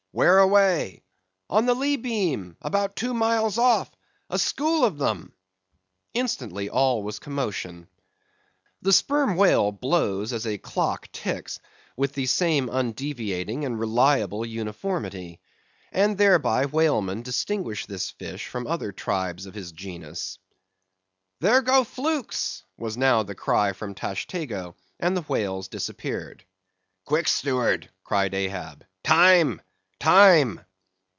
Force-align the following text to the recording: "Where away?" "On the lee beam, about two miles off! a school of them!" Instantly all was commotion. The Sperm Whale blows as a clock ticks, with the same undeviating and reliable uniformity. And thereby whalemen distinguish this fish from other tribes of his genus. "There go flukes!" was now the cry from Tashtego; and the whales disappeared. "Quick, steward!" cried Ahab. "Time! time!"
"Where 0.13 0.39
away?" 0.39 1.03
"On 1.49 1.65
the 1.65 1.73
lee 1.73 1.95
beam, 1.95 2.57
about 2.61 2.97
two 2.97 3.13
miles 3.13 3.57
off! 3.57 3.89
a 4.29 4.37
school 4.37 4.83
of 4.83 4.97
them!" 4.97 5.31
Instantly 6.13 6.69
all 6.69 7.01
was 7.01 7.17
commotion. 7.19 7.87
The 8.81 8.91
Sperm 8.91 9.37
Whale 9.37 9.71
blows 9.71 10.33
as 10.33 10.45
a 10.45 10.57
clock 10.57 11.09
ticks, 11.13 11.61
with 11.95 12.11
the 12.11 12.25
same 12.25 12.67
undeviating 12.67 13.63
and 13.63 13.79
reliable 13.79 14.45
uniformity. 14.45 15.39
And 15.93 16.17
thereby 16.17 16.65
whalemen 16.65 17.21
distinguish 17.21 17.85
this 17.85 18.09
fish 18.11 18.47
from 18.47 18.67
other 18.67 18.91
tribes 18.91 19.45
of 19.45 19.53
his 19.53 19.71
genus. 19.71 20.37
"There 21.39 21.61
go 21.61 21.85
flukes!" 21.85 22.63
was 22.75 22.97
now 22.97 23.23
the 23.23 23.33
cry 23.33 23.71
from 23.71 23.95
Tashtego; 23.95 24.75
and 24.99 25.15
the 25.15 25.21
whales 25.21 25.69
disappeared. 25.69 26.43
"Quick, 27.05 27.29
steward!" 27.29 27.89
cried 28.03 28.33
Ahab. 28.33 28.85
"Time! 29.05 29.61
time!" 29.99 30.59